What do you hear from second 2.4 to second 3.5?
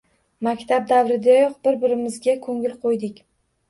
ko'ngil qo'ydik